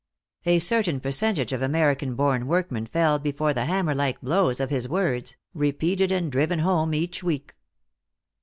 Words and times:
A 0.47 0.57
certain 0.57 0.99
percentage 0.99 1.53
of 1.53 1.61
American 1.61 2.15
born 2.15 2.47
workmen 2.47 2.87
fell 2.87 3.19
before 3.19 3.53
the 3.53 3.65
hammer 3.65 3.93
like 3.93 4.19
blows 4.19 4.59
of 4.59 4.71
his 4.71 4.89
words, 4.89 5.35
repeated 5.53 6.11
and 6.11 6.31
driven 6.31 6.57
home 6.57 6.95
each 6.95 7.21
week. 7.21 7.53